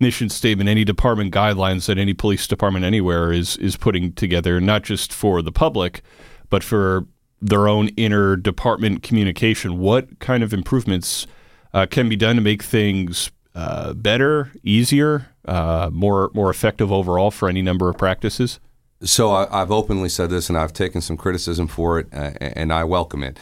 [0.00, 4.84] mission statement, any department guidelines that any police department anywhere is is putting together, not
[4.84, 6.02] just for the public,
[6.50, 7.06] but for
[7.40, 9.78] their own inner department communication?
[9.78, 11.26] What kind of improvements
[11.72, 17.30] uh, can be done to make things uh, better, easier, uh, more more effective overall
[17.30, 18.60] for any number of practices?
[19.02, 22.72] So I, I've openly said this, and I've taken some criticism for it, uh, and
[22.72, 23.38] I welcome it.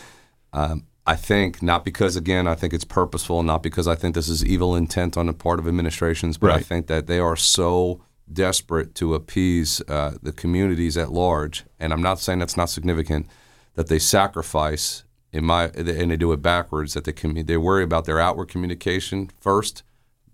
[0.52, 4.28] Um, I think not because again I think it's purposeful, not because I think this
[4.28, 8.02] is evil intent on the part of administrations, but I think that they are so
[8.32, 13.26] desperate to appease uh, the communities at large, and I'm not saying that's not significant,
[13.74, 16.94] that they sacrifice in my and they do it backwards.
[16.94, 19.82] That they commu- they worry about their outward communication first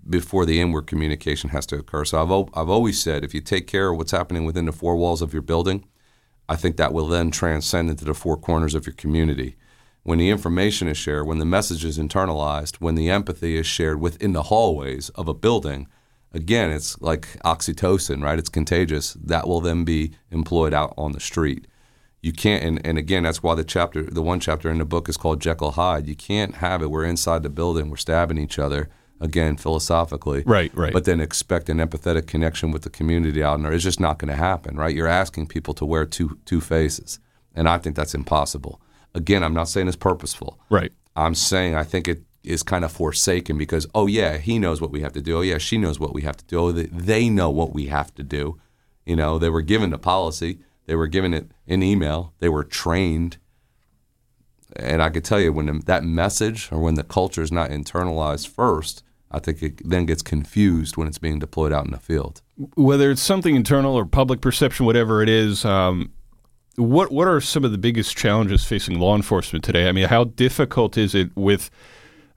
[0.09, 2.05] before the inward communication has to occur.
[2.05, 4.73] So I've al- I've always said if you take care of what's happening within the
[4.73, 5.85] four walls of your building,
[6.49, 9.57] I think that will then transcend into the four corners of your community.
[10.05, 14.01] When the information is shared, when the message is internalized, when the empathy is shared
[14.01, 15.87] within the hallways of a building,
[16.33, 18.39] again, it's like oxytocin, right?
[18.39, 19.15] It's contagious.
[19.15, 21.67] That will then be employed out on the street.
[22.21, 25.09] You can't, and, and again, that's why the chapter, the one chapter in the book
[25.09, 26.07] is called Jekyll Hyde.
[26.07, 26.91] You can't have it.
[26.91, 28.89] We're inside the building, we're stabbing each other,
[29.21, 30.45] again, philosophically.
[30.47, 30.93] Right, right.
[30.93, 33.73] But then expect an empathetic connection with the community out there.
[33.73, 34.95] It's just not going to happen, right?
[34.95, 37.19] You're asking people to wear two two faces,
[37.57, 38.81] and I think that's impossible.
[39.15, 40.61] Again, I'm not saying it's purposeful.
[40.71, 40.93] Right.
[41.17, 44.91] I'm saying I think it is kind of forsaken because oh yeah, he knows what
[44.91, 45.39] we have to do.
[45.39, 46.59] Oh yeah, she knows what we have to do.
[46.59, 48.59] Oh, they- know what we have to do.
[49.07, 50.59] You know, they were given the policy.
[50.87, 52.35] They were given it in email.
[52.41, 53.39] They were trained.
[54.75, 58.49] And I could tell you when that message or when the culture is not internalized
[58.49, 62.41] first, I think it then gets confused when it's being deployed out in the field.
[62.75, 66.13] whether it's something internal or public perception, whatever it is, um,
[66.77, 69.89] what what are some of the biggest challenges facing law enforcement today?
[69.89, 71.71] I mean, how difficult is it with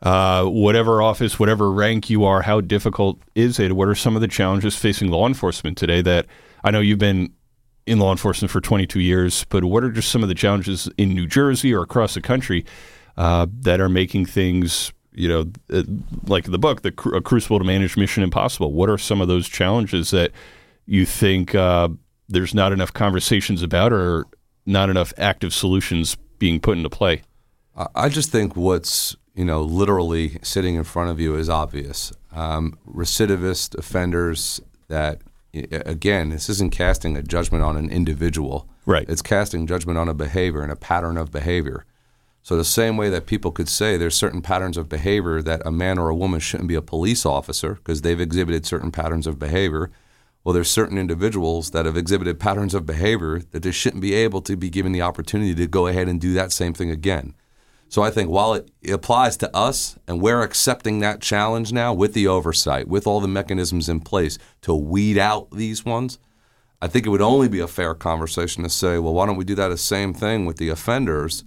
[0.05, 2.43] uh, whatever office, whatever rank you are?
[2.43, 3.73] How difficult is it?
[3.73, 6.01] What are some of the challenges facing law enforcement today?
[6.01, 6.27] That
[6.63, 7.33] I know you've been
[7.87, 11.09] in law enforcement for 22 years, but what are just some of the challenges in
[11.09, 12.65] New Jersey or across the country
[13.17, 15.83] uh, that are making things, you know, uh,
[16.27, 18.73] like the book, the Cru- Crucible to Manage Mission Impossible?
[18.73, 20.31] What are some of those challenges that
[20.85, 21.89] you think uh,
[22.29, 24.25] there's not enough conversations about or
[24.67, 27.23] not enough active solutions being put into play?
[27.95, 32.12] I just think what's you know literally sitting in front of you is obvious.
[32.32, 35.21] Um, recidivist offenders that
[35.54, 38.67] again, this isn't casting a judgment on an individual.
[38.86, 39.08] Right.
[39.10, 41.86] It's casting judgment on a behavior and a pattern of behavior.
[42.43, 45.71] So the same way that people could say there's certain patterns of behavior that a
[45.71, 49.39] man or a woman shouldn't be a police officer because they've exhibited certain patterns of
[49.39, 49.89] behavior.
[50.43, 54.41] Well, there's certain individuals that have exhibited patterns of behavior that they shouldn't be able
[54.43, 57.34] to be given the opportunity to go ahead and do that same thing again.
[57.88, 62.13] So I think while it applies to us and we're accepting that challenge now with
[62.13, 66.19] the oversight, with all the mechanisms in place to weed out these ones,
[66.82, 69.45] I think it would only be a fair conversation to say, well, why don't we
[69.45, 71.43] do that same thing with the offenders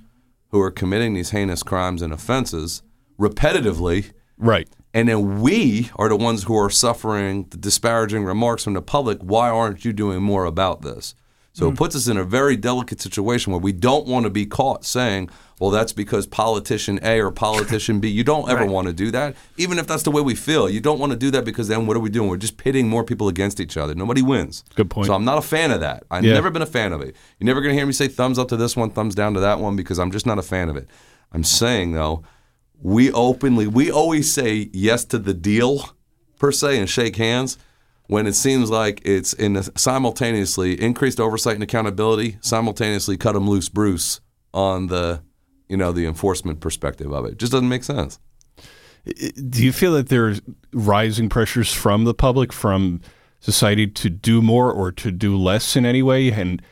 [0.51, 2.83] who are committing these heinous crimes and offenses
[3.21, 4.69] repetitively Right.
[4.95, 9.19] and then we are the ones who are suffering the disparaging remarks from the public.
[9.21, 11.15] Why aren't you doing more about this?
[11.59, 11.77] So it mm.
[11.77, 15.29] puts us in a very delicate situation where we don't want to be caught saying,
[15.59, 18.09] well, that's because politician A or politician B.
[18.09, 20.71] You don't ever want to do that, even if that's the way we feel.
[20.71, 22.29] You don't want to do that because then what are we doing?
[22.29, 23.93] We're just pitting more people against each other.
[23.97, 24.63] Nobody wins.
[24.77, 25.09] Good point.
[25.09, 26.05] So I'm not a fan of that.
[26.13, 26.35] I've Yeah.
[26.35, 27.17] never been a fan of it.
[27.41, 29.41] You're never going to hear me say thumbs up to this one, thumbs down to
[29.41, 30.89] that one because I'm just not a fan of it.
[31.33, 32.23] I'm saying, though,
[32.81, 35.91] we openly, we always say yes to the deal
[36.39, 37.59] per se and shake hands
[38.09, 43.69] when it seems like it's in simultaneously increased oversight and accountability, simultaneously cut them loose,
[43.69, 44.21] Bruce,
[44.53, 45.23] on the,
[45.69, 47.39] you know, the enforcement perspective of it.
[47.39, 48.19] Just doesn't make sense.
[49.05, 50.41] Do you feel that there's
[50.73, 53.03] rising pressures from the public, from
[53.41, 56.33] society to do more or to do less in any way?
[56.33, 56.63] And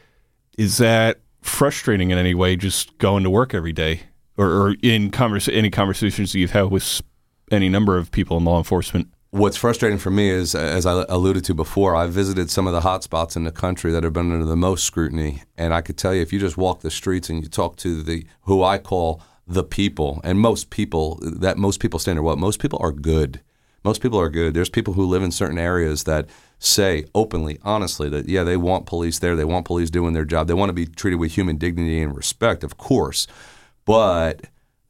[0.56, 4.00] is that frustrating in any way, just going to work every day?
[4.38, 7.02] Or, or in converse, any conversations that you've had with
[7.50, 9.08] any number of people in law enforcement?
[9.36, 12.80] What's frustrating for me is, as I alluded to before, I visited some of the
[12.80, 15.98] hot spots in the country that have been under the most scrutiny, and I could
[15.98, 18.78] tell you if you just walk the streets and you talk to the who I
[18.78, 22.38] call the people, and most people that most people stand or what?
[22.38, 23.40] Most people are good.
[23.84, 24.54] Most people are good.
[24.54, 28.86] There's people who live in certain areas that say openly, honestly, that yeah, they want
[28.86, 31.56] police there, they want police doing their job, they want to be treated with human
[31.56, 33.26] dignity and respect, of course,
[33.84, 34.46] but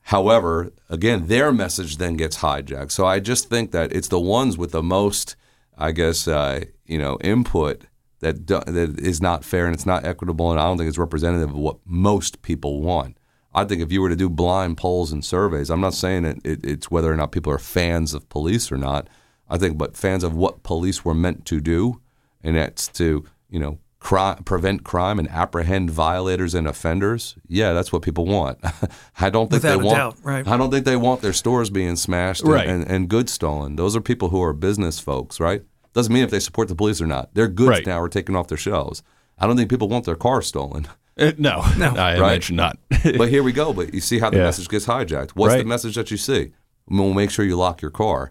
[0.06, 2.92] However, again, their message then gets hijacked.
[2.92, 5.34] So I just think that it's the ones with the most,
[5.76, 7.86] I guess, uh, you know, input
[8.20, 10.96] that do, that is not fair and it's not equitable, and I don't think it's
[10.96, 13.16] representative of what most people want.
[13.52, 16.38] I think if you were to do blind polls and surveys, I'm not saying it,
[16.44, 19.08] it, it's whether or not people are fans of police or not.
[19.48, 22.00] I think, but fans of what police were meant to do,
[22.44, 27.92] and that's to you know crime, prevent crime and apprehend violators and offenders, yeah, that's
[27.92, 28.56] what people want.
[29.20, 29.96] I don't think Without they want.
[29.98, 30.46] doubt, right.
[30.46, 32.68] I don't think they want their stores being smashed and, Right.
[32.68, 33.74] and, and goods stolen.
[33.74, 35.62] Those are people who are business folks, right?
[35.92, 37.34] Doesn't mean if they support the police or not.
[37.34, 37.86] Their goods Right.
[37.86, 39.02] now are taken off their shelves.
[39.40, 40.86] I don't think people want their cars stolen.
[41.18, 41.88] Uh, no, No.
[41.96, 42.18] I Right.
[42.18, 42.78] imagine not.
[43.18, 43.72] but here we go.
[43.72, 44.44] But you see how the Yeah.
[44.44, 45.30] message gets hijacked.
[45.30, 46.52] What's the message that you see?
[46.88, 48.30] We'll make sure you lock your car.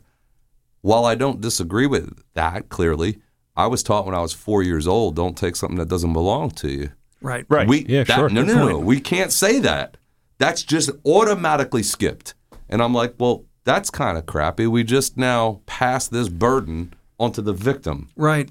[0.82, 3.18] While I don't disagree with that, clearly,
[3.58, 6.52] I was taught when I was four years old, don't take something that doesn't belong
[6.52, 6.89] to you.
[7.22, 7.46] Right.
[7.50, 7.68] right.
[7.68, 8.30] We, yeah, that- sure.
[8.30, 8.80] No, no, no.
[8.80, 9.98] We can't say that.
[10.38, 12.34] That's just automatically skipped.
[12.70, 14.68] And I'm like, well, that's kind of crappy.
[14.68, 18.10] We just now pass this burden onto the victim.
[18.15, 18.50] Right.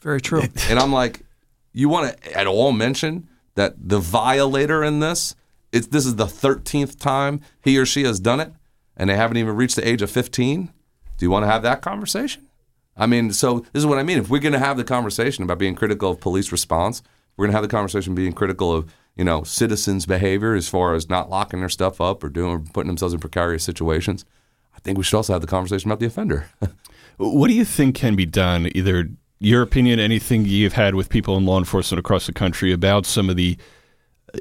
[0.00, 0.42] Very true.
[0.68, 1.22] And I'm like,
[1.72, 5.34] you want to at all mention that the violator in this,
[5.72, 8.52] it's, this is the 13th time he or she has done it,
[8.96, 10.72] and they haven't even reached the age of 15?
[11.16, 12.43] Do you want to have that conversation?
[12.96, 14.18] I mean, so this is what I mean.
[14.18, 17.02] If we're going to have the conversation about being critical of police response,
[17.36, 20.94] we're going to have the conversation being critical of you know citizens' behavior as far
[20.94, 24.24] as not locking their stuff up or doing putting themselves in precarious situations.
[24.76, 26.48] I think we should also have the conversation about the offender.
[27.16, 28.70] What do you think can be done?
[28.74, 33.06] Either your opinion, anything you've had with people in law enforcement across the country about
[33.06, 33.56] some of the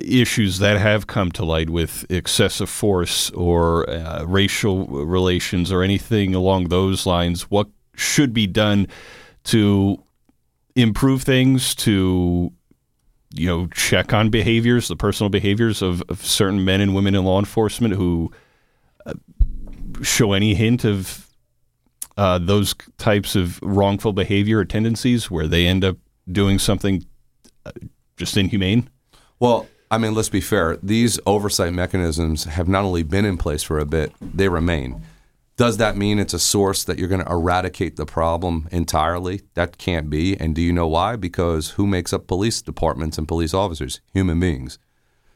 [0.01, 6.33] issues that have come to light with excessive force or uh, racial relations or anything
[6.33, 7.43] along those lines.
[7.43, 8.87] What should be done
[9.45, 10.01] to
[10.75, 12.51] improve things, to
[13.35, 17.23] you know, check on behaviors, the personal behaviors of, of certain men and women in
[17.23, 18.31] law enforcement who
[19.05, 19.13] uh,
[20.01, 21.27] show any hint of
[22.15, 25.97] uh, those types of wrongful behavior or tendencies where they end up
[26.31, 27.03] doing something
[27.65, 27.71] uh,
[28.17, 28.87] just inhumane?
[29.39, 30.77] Well, I mean, let's be fair.
[30.77, 35.03] These oversight mechanisms have not only been in place for a bit, they remain.
[35.55, 39.41] Does that mean it's a source that you're going to eradicate the problem entirely?
[39.53, 40.35] That can't be.
[40.35, 41.15] And do you know why?
[41.15, 44.01] Because who makes up police departments and police officers?
[44.13, 44.79] Human beings.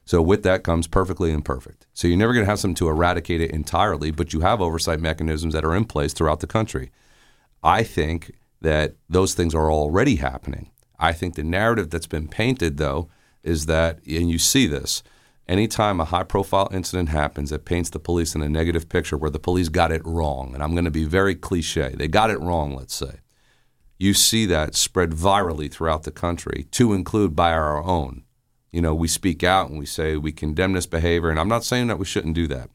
[0.06, 1.86] So with that comes perfectly imperfect.
[1.94, 5.00] So you're never going to have something to eradicate it entirely, but you have oversight
[5.00, 6.92] mechanisms that are in place throughout the country.
[7.62, 10.72] I think that those things are already happening.
[10.98, 13.10] I think the narrative that's been painted, though,
[13.44, 15.04] is that, and you see this,
[15.48, 19.30] anytime a high profile incident happens, it paints the police in a negative picture where
[19.30, 20.54] the police got it wrong.
[20.54, 21.94] And I'm going to be very cliche.
[21.96, 23.22] They got it wrong, let's say.
[23.98, 28.24] You see that spread virally throughout the country, to include by our own.
[28.72, 31.64] You know, we speak out and we say we condemn this behavior, and I'm not
[31.64, 32.70] saying that we shouldn't do that.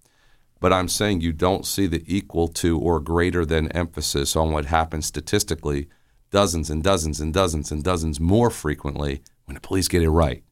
[0.58, 4.66] But I'm saying you don't see the equal to or greater than emphasis on what
[4.66, 5.88] happens statistically
[6.30, 10.42] dozens and dozens and dozens and dozens more frequently when the police get it right.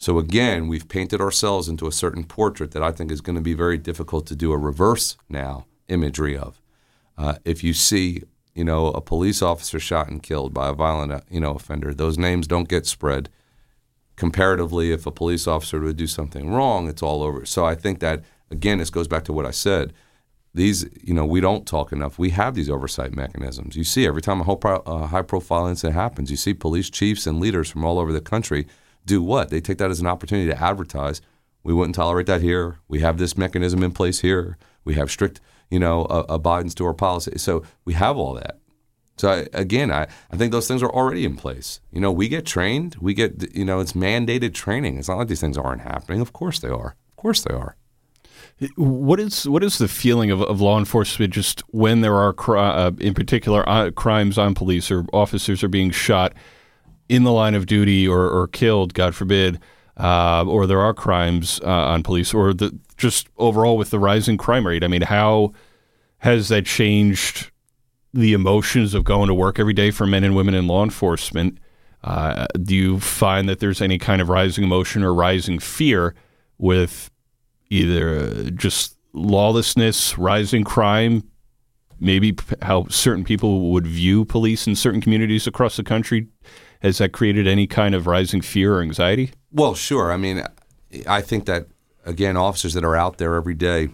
[0.00, 3.42] So again, we've painted ourselves into a certain portrait that I think is going to
[3.42, 6.58] be very difficult to do a reverse now imagery of.
[7.18, 8.22] Uh, if you see,
[8.54, 11.92] you know, a police officer shot and killed by a violent, uh, you know, offender,
[11.92, 13.28] those names don't get spread.
[14.16, 17.44] Comparatively, if a police officer would do something wrong, it's all over.
[17.44, 19.92] So I think that again, this goes back to what I said.
[20.54, 22.18] These, you know, we don't talk enough.
[22.18, 23.76] We have these oversight mechanisms.
[23.76, 27.26] You see, every time a whole pro- uh, high-profile incident happens, you see police chiefs
[27.26, 28.66] and leaders from all over the country
[29.04, 29.50] do what?
[29.50, 31.20] They take that as an opportunity to advertise.
[31.62, 32.78] We wouldn't tolerate that here.
[32.88, 34.56] We have this mechanism in place here.
[34.84, 37.32] We have strict, you know, uh, abidance to our policy.
[37.36, 38.58] So we have all that.
[39.18, 41.80] So I, again, I, I think those things are already in place.
[41.92, 42.96] You know, we get trained.
[43.00, 44.96] We get, you know, it's mandated training.
[44.96, 46.22] It's not like these things aren't happening.
[46.22, 46.96] Of course they are.
[47.10, 47.76] Of course they are.
[48.76, 52.90] What is what is the feeling of, of law enforcement just when there are, uh,
[52.98, 56.34] in particular, uh, crimes on police or officers are being shot
[57.10, 59.58] in the line of duty or, or killed, God forbid,
[59.96, 64.36] uh, or there are crimes uh, on police, or the just overall with the rising
[64.36, 64.84] crime rate?
[64.84, 65.52] I mean, how
[66.18, 67.50] has that changed
[68.14, 71.58] the emotions of going to work every day for men and women in law enforcement?
[72.04, 76.14] Uh, do you find that there's any kind of rising emotion or rising fear
[76.58, 77.10] with
[77.70, 81.24] either uh, just lawlessness, rising crime,
[81.98, 86.28] maybe how certain people would view police in certain communities across the country?
[86.80, 89.32] Has that created any kind of rising fear or anxiety?
[89.52, 90.12] Well, sure.
[90.12, 90.44] I mean,
[91.06, 91.66] I think that
[92.04, 93.90] again, officers that are out there every day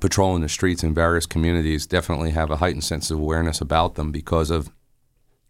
[0.00, 4.12] patrolling the streets in various communities definitely have a heightened sense of awareness about them
[4.12, 4.70] because of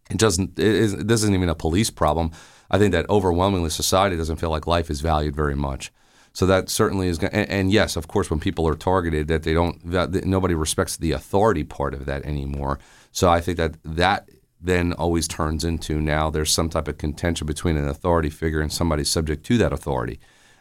[0.09, 2.31] it doesn't it, is, this isn't even a police problem.
[2.71, 5.91] I think that overwhelmingly society doesn't feel like life is valued very much.
[6.33, 9.53] So that certainly is, and, and yes, of course, when people are targeted, that they
[9.53, 12.79] don't, that nobody respects the authority part of that anymore.
[13.11, 14.29] So I think that that
[14.59, 18.71] then always turns into now there's some type of contention between an authority figure and
[18.71, 20.19] somebody subject to that authority.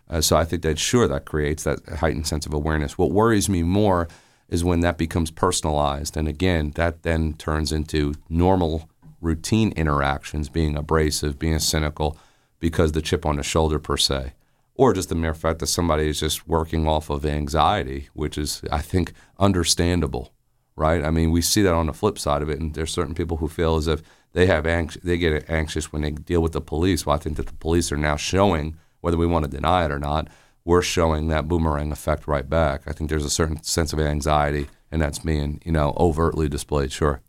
[0.09, 2.97] Uh, so I think that sure that creates that heightened sense of awareness.
[2.97, 4.09] What worries me more
[4.49, 8.89] is when that becomes personalized, and again, that then turns into normal
[9.21, 12.17] routine interactions being abrasive, being cynical,
[12.61, 14.35] because the chip on the shoulder per se,
[14.75, 18.63] or just the mere fact that somebody is just working off of anxiety, which is
[18.71, 20.33] I think understandable,
[20.77, 21.03] right?
[21.03, 23.39] I mean, we see that on the flip side of it, and there's certain people
[23.39, 24.03] who feel as if
[24.33, 27.07] they have anx- they get anxious when they deal with the police.
[27.07, 29.91] Well, I think that the police are now showing whether we want to deny it
[29.91, 30.29] or not,
[30.65, 32.83] we're showing that boomerang effect right back.
[32.87, 36.93] I think there's a certain sense of anxiety, and that's being, you know, overtly displayed.
[36.93, 37.21] Sure.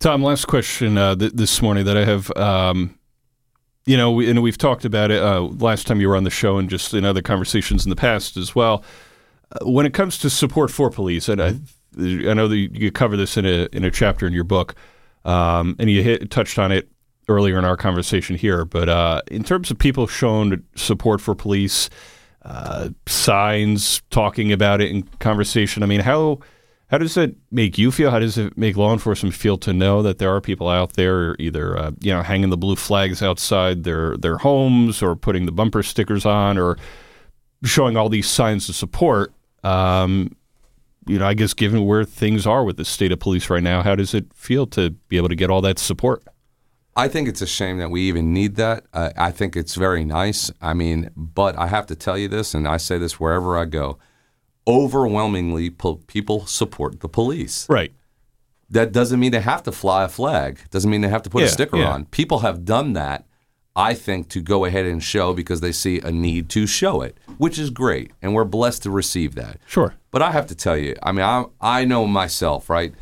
[0.00, 2.36] Tom, last question uh, th- this morning that I have.
[2.36, 2.98] Um,
[3.86, 6.58] you know, and we've talked about it uh, last time you were on the show,
[6.58, 8.82] and just in other conversations in the past as well.
[9.52, 11.54] Uh, when it comes to support for police, and I,
[11.98, 14.74] I know that you cover this in a in a chapter in your book,
[15.24, 16.88] um, and you hit, touched on it
[17.28, 21.88] earlier in our conversation here, but uh, in terms of people showing support for police,
[22.42, 26.40] uh, signs talking about it in conversation, I mean, how
[26.88, 28.10] how does it make you feel?
[28.10, 31.34] How does it make law enforcement feel to know that there are people out there
[31.38, 35.52] either uh, you know hanging the blue flags outside their their homes or putting the
[35.52, 36.76] bumper stickers on or
[37.64, 39.32] showing all these signs of support?
[39.62, 40.36] Um,
[41.06, 43.82] you know, I guess given where things are with the state of police right now,
[43.82, 46.22] how does it feel to be able to get all that support?
[46.96, 48.84] I think it's a shame that we even need that.
[48.92, 50.50] Uh, I think it's very nice.
[50.62, 53.64] I mean, but I have to tell you this, and I say this wherever I
[53.64, 53.98] go
[54.66, 57.68] overwhelmingly, po- people support the police.
[57.68, 57.92] Right.
[58.70, 61.40] That doesn't mean they have to fly a flag, doesn't mean they have to put
[61.40, 61.90] Yeah, a sticker yeah.
[61.92, 62.06] on.
[62.06, 63.26] People have done that,
[63.76, 67.18] I think, to go ahead and show because they see a need to show it,
[67.38, 68.12] which is great.
[68.22, 69.58] And we're blessed to receive that.
[69.66, 69.94] Sure.
[70.14, 72.94] But I have to tell you, I mean, I I know myself, right?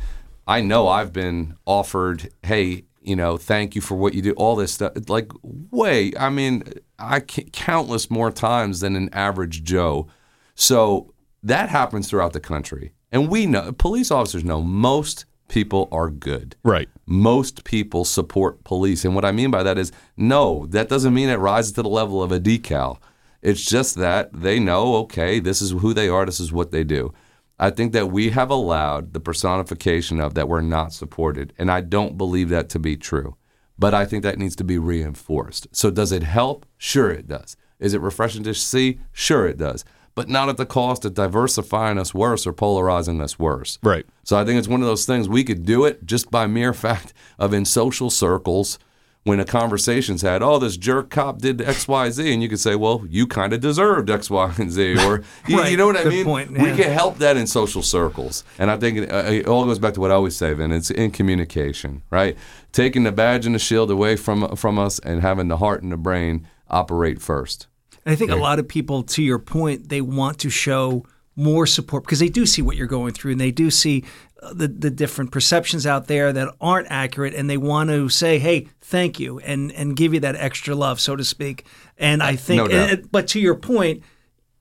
[0.47, 4.55] I know I've been offered, hey, you know, thank you for what you do, all
[4.55, 4.93] this stuff.
[5.07, 6.63] Like, way, I mean,
[6.97, 10.07] I countless more times than an average Joe.
[10.55, 16.09] So that happens throughout the country, and we know police officers know most people are
[16.09, 16.55] good.
[16.63, 16.89] Right.
[17.05, 21.29] Most people support police, and what I mean by that is, no, that doesn't mean
[21.29, 22.97] it rises to the level of a decal.
[23.43, 26.85] It's just that they know, okay, this is who they are, this is what they
[26.85, 27.13] do.
[27.59, 31.81] I think that we have allowed the personification of that we're not supported, and I
[31.81, 33.35] don't believe that to be true.
[33.77, 35.67] But I think that needs to be reinforced.
[35.71, 36.65] So, does it help?
[36.77, 37.57] Sure, it does.
[37.79, 38.99] Is it refreshing to see?
[39.11, 39.83] Sure, it does.
[40.15, 43.77] But not at the cost of diversifying us worse or polarizing us worse.
[43.83, 44.05] Right.
[44.23, 46.73] So I think it's one of those things we could do it just by mere
[46.85, 48.79] fact of in social circles
[49.25, 52.59] when a conversation's had, oh, this jerk cop did X, Y, Z, and you could
[52.59, 55.71] say, well, you kind of deserved X, Y, and Z, or you, Right.
[55.71, 56.25] you know what I mean?
[56.25, 59.63] point, We can help that in social circles, and I think it, uh, it all
[59.65, 60.71] goes back to what I always say, Vin.
[60.73, 62.37] It's in communication, right?
[62.73, 65.91] Taking the badge and the shield away from from us, and having the heart and
[65.91, 67.67] the brain operate first.
[68.05, 71.05] And I think a lot of people, to your point, they want to show
[71.35, 74.03] more support because they do see what you're going through and they do see
[74.41, 78.37] uh, the, the different perceptions out there that aren't accurate and they want to say,
[78.39, 81.65] hey, thank you and, and give you that extra love, so to speak.
[81.97, 84.03] And I think, No and- but to your point,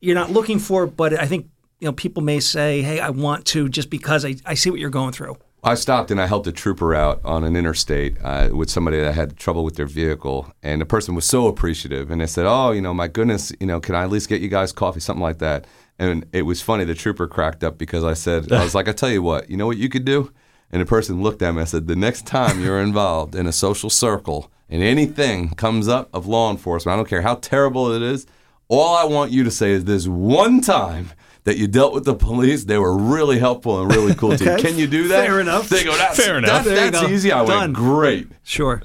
[0.00, 1.48] you're not looking for but I think,
[1.78, 4.80] you know, people may say, hey, I want to just because I, I see what
[4.80, 5.36] you're going through.
[5.64, 9.14] I stopped and I helped a trooper out on an interstate uh, with somebody that
[9.14, 12.72] had trouble with their vehicle, and the person was so appreciative, and they said, "Oh,
[12.72, 15.22] you know, my goodness, you know, can I at least get you guys coffee, something
[15.22, 15.64] like that?"
[15.98, 16.84] And it was funny.
[16.84, 19.56] The trooper cracked up because I said, "I was like, I tell you what, you
[19.56, 20.32] know what you could do."
[20.70, 21.60] And the person looked at me.
[21.62, 26.08] I said, "The next time you're involved in a social circle and anything comes up
[26.14, 28.26] of law enforcement, I don't care how terrible it is,
[28.68, 31.10] all I want you to say is this one time."
[31.44, 34.56] That you dealt with the police, they were really helpful and really cool to you.
[34.62, 35.26] Can you do that?
[35.26, 35.68] Fair enough.
[35.68, 36.62] They go, that's, Fair enough.
[36.62, 37.12] that- There that's go.
[37.12, 37.32] easy.
[37.32, 37.58] I Done.
[37.58, 38.28] went, great.
[38.44, 38.80] Sure.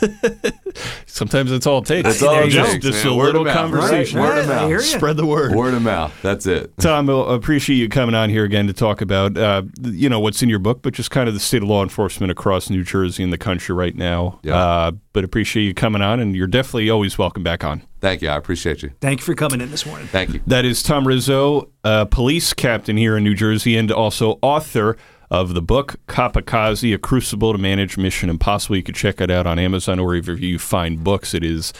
[1.06, 2.04] Sometimes that's all it takes.
[2.04, 3.80] That's all it you just, takes, just a Word little of mouth, right?
[3.80, 4.20] conversation.
[4.20, 4.82] Word of Yeah, I mouth.
[4.82, 5.54] Spread the word.
[5.54, 6.14] Word of mouth.
[6.22, 6.76] That's it.
[6.80, 10.42] Tom, I appreciate you coming on here again to talk about, uh, you know, what's
[10.42, 13.22] in your book, but just kind of the state of law enforcement across New Jersey
[13.22, 14.38] and the country right now.
[14.42, 14.56] Yeah.
[14.56, 17.82] Uh, but appreciate you coming on, and you're definitely always welcome back on.
[18.02, 18.28] Thank you.
[18.28, 18.92] I appreciate you.
[19.00, 20.06] Thank you for coming in this morning.
[20.08, 20.40] Thank you.
[20.46, 24.96] That is Tom Rizzo, uh, police captain here in New Jersey, and also author
[25.30, 28.76] of the book, Copacracy, A Crucible to Manage Mission Impossible.
[28.76, 31.34] You can check it out on Amazon or wherever you find books.
[31.34, 31.72] It is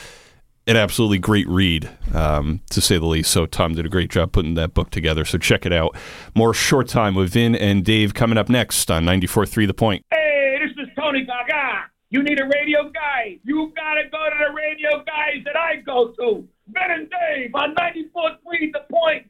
[0.67, 3.31] an absolutely great read, um, to say the least.
[3.31, 5.25] So Tom did a great job putting that book together.
[5.25, 5.97] So check it out.
[6.35, 10.05] More Shore Time with Vin and Dave coming up next on 94.3 The Point.
[10.11, 11.85] Hey, this is Tony Gaga.
[12.11, 13.39] You need a radio guy.
[13.45, 16.49] You gotta go to the radio guys that I go to.
[16.69, 19.27] Vin and Dave on 94.3 The Point.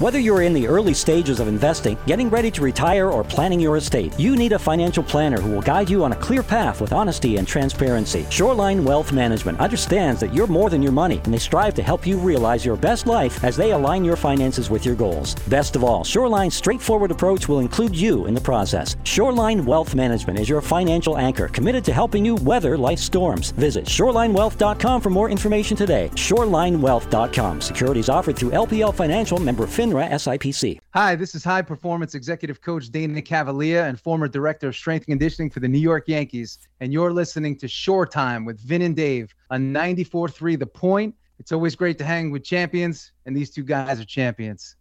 [0.00, 3.76] Whether you're in the early stages of investing, getting ready to retire, or planning your
[3.76, 6.94] estate, you need a financial planner who will guide you on a clear path with
[6.94, 8.26] honesty and transparency.
[8.30, 12.06] Shoreline Wealth Management understands that you're more than your money, and they strive to help
[12.06, 15.34] you realize your best life as they align your finances with your goals.
[15.48, 18.96] Best of all, Shoreline's straightforward approach will include you in the process.
[19.04, 23.50] Shoreline Wealth Management is your financial anchor, committed to helping you weather life's storms.
[23.50, 26.08] Visit shorelinewealth.com for more information today.
[26.14, 27.60] Shorelinewealth.com.
[27.60, 30.78] Securities offered through LPL Financial member FINRA SIPC.
[30.94, 35.18] Hi, this is high performance executive coach Dana Cavalea and former director of strength and
[35.18, 36.60] conditioning for the New York Yankees.
[36.78, 41.16] And you're listening to Shore Time with Vin and Dave on 94.3 The Point.
[41.40, 44.76] It's always great to hang with champions, and these two guys are champions.